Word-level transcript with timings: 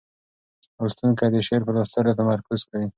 لوستونکی 0.79 1.27
د 1.33 1.37
شعر 1.47 1.61
په 1.65 1.71
لوستلو 1.77 2.17
تمرکز 2.19 2.59
کوي. 2.69 2.87